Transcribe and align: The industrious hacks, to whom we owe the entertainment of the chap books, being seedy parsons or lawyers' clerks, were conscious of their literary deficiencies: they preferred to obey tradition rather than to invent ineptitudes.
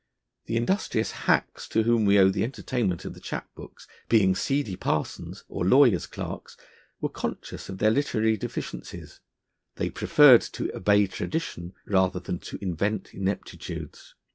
The 0.45 0.57
industrious 0.57 1.11
hacks, 1.11 1.67
to 1.67 1.83
whom 1.83 2.05
we 2.05 2.17
owe 2.17 2.29
the 2.31 2.43
entertainment 2.43 3.05
of 3.05 3.13
the 3.13 3.19
chap 3.19 3.51
books, 3.53 3.87
being 4.09 4.33
seedy 4.33 4.75
parsons 4.75 5.43
or 5.47 5.63
lawyers' 5.63 6.07
clerks, 6.07 6.57
were 6.99 7.07
conscious 7.07 7.69
of 7.69 7.77
their 7.77 7.91
literary 7.91 8.35
deficiencies: 8.35 9.19
they 9.75 9.91
preferred 9.91 10.41
to 10.57 10.75
obey 10.75 11.05
tradition 11.05 11.75
rather 11.85 12.19
than 12.19 12.39
to 12.39 12.57
invent 12.63 13.13
ineptitudes. 13.13 14.15